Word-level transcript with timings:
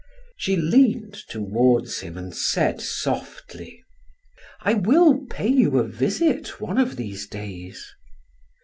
She 0.35 0.55
leaned 0.57 1.13
toward 1.29 1.87
him 1.91 2.17
and 2.17 2.35
said 2.35 2.81
softly: 2.81 3.83
"I 4.61 4.73
will 4.73 5.27
pay 5.27 5.49
you 5.49 5.77
a 5.77 5.87
visit 5.87 6.59
one 6.59 6.79
of 6.79 6.95
these 6.95 7.27
days." 7.27 7.87